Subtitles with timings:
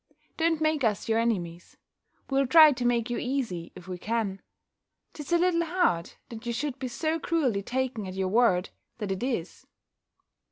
[0.35, 1.77] Don't make us your enemies:
[2.27, 4.41] we'll try to make you easy, if we can.
[5.13, 9.11] 'Tis a little hard, that you should be so cruelly taken at your word, that
[9.11, 9.67] it is."